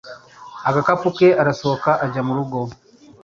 [0.69, 2.59] agakapu ke arasohoka ajya murugo